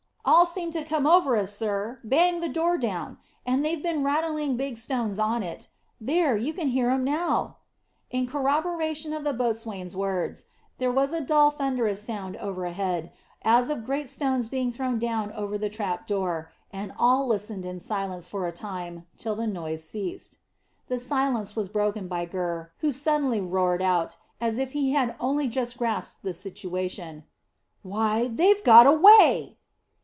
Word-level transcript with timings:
"All 0.23 0.45
seemed 0.45 0.73
to 0.73 0.83
come 0.85 1.07
over 1.07 1.35
us, 1.35 1.51
sir; 1.53 1.99
banged 2.03 2.43
the 2.43 2.47
door 2.49 2.77
down, 2.77 3.17
and 3.43 3.65
they've 3.65 3.81
been 3.81 4.03
rattling 4.03 4.55
big 4.55 4.77
stones 4.77 5.17
on 5.17 5.41
it. 5.41 5.67
There, 5.99 6.37
you 6.37 6.53
can 6.53 6.67
hear 6.67 6.91
'em 6.91 7.03
now." 7.03 7.57
In 8.11 8.27
corroboration 8.27 9.13
of 9.13 9.23
the 9.23 9.33
boatswain's 9.33 9.95
words, 9.95 10.45
there 10.77 10.91
was 10.91 11.11
a 11.11 11.21
dull 11.21 11.49
thunderous 11.49 12.03
sound 12.03 12.35
overhead, 12.37 13.11
as 13.41 13.71
of 13.71 13.83
great 13.83 14.07
stones 14.07 14.47
being 14.47 14.71
thrown 14.71 14.99
down 14.99 15.31
over 15.33 15.57
the 15.57 15.69
trap 15.71 16.05
door, 16.05 16.51
and 16.71 16.93
all 16.99 17.27
listened 17.27 17.65
in 17.65 17.79
silence 17.79 18.27
for 18.27 18.47
a 18.47 18.51
time 18.53 19.07
till 19.17 19.35
the 19.35 19.47
noise 19.47 19.83
ceased. 19.83 20.37
The 20.87 20.99
silence 20.99 21.55
was 21.55 21.67
broken 21.67 22.07
by 22.07 22.25
Gurr, 22.25 22.71
who 22.77 22.91
suddenly 22.91 23.41
roared 23.41 23.81
out, 23.81 24.17
as 24.39 24.59
if 24.59 24.73
he 24.73 24.91
had 24.91 25.15
only 25.19 25.47
just 25.47 25.79
grasped 25.79 26.21
the 26.21 26.29
position, 26.59 27.23
"Why, 27.81 28.27
they've 28.27 28.63
got 28.63 28.85
away!" 28.85 29.57